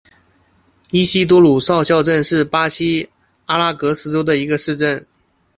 [0.89, 3.11] 伊西多鲁少校镇是巴西
[3.45, 5.05] 阿拉戈斯州的一个市镇。